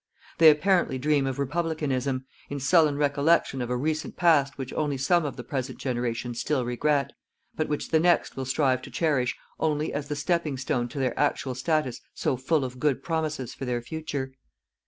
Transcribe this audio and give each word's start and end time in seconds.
They 0.39 0.49
apparently 0.49 0.97
dream 0.97 1.27
of 1.27 1.37
Republicanism, 1.37 2.25
in 2.49 2.59
sullen 2.59 2.97
recollection 2.97 3.61
of 3.61 3.69
a 3.69 3.77
recent 3.77 4.17
past 4.17 4.57
which 4.57 4.73
only 4.73 4.97
some 4.97 5.25
of 5.25 5.35
the 5.35 5.43
present 5.43 5.77
generation 5.77 6.33
still 6.33 6.65
regret, 6.65 7.13
but 7.55 7.67
which 7.69 7.89
the 7.89 7.99
next 7.99 8.35
will 8.35 8.45
strive 8.45 8.81
to 8.81 8.89
cherish 8.89 9.37
only 9.59 9.93
as 9.93 10.07
the 10.07 10.15
stepping 10.15 10.57
stone 10.57 10.87
to 10.87 10.97
their 10.97 11.13
actual 11.19 11.53
status 11.53 12.01
so 12.15 12.35
full 12.35 12.65
of 12.65 12.79
good 12.79 13.03
promises 13.03 13.53
for 13.53 13.65
their 13.65 13.83
future. 13.83 14.33